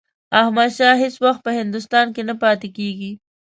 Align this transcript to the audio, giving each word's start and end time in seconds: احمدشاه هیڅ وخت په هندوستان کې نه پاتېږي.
احمدشاه 0.41 0.99
هیڅ 1.03 1.15
وخت 1.25 1.39
په 1.45 1.51
هندوستان 1.59 2.05
کې 2.15 2.21
نه 2.29 2.35
پاتېږي. 2.41 3.11